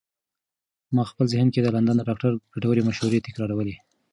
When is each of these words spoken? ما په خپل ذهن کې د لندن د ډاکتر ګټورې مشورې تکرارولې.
ما 0.93 1.01
په 1.05 1.09
خپل 1.11 1.25
ذهن 1.33 1.47
کې 1.53 1.59
د 1.61 1.67
لندن 1.75 1.95
د 1.97 2.01
ډاکتر 2.09 2.31
ګټورې 2.53 2.81
مشورې 2.89 3.23
تکرارولې. 3.27 3.75